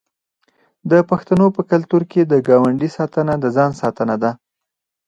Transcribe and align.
د 0.91 0.93
پښتنو 1.09 1.45
په 1.55 1.61
کلتور 1.71 2.01
کې 2.11 2.21
د 2.31 2.33
ګاونډي 2.47 2.89
ساتنه 2.97 3.33
د 3.39 3.45
ځان 3.55 3.71
ساتنه 3.81 4.15
ده. 4.23 4.31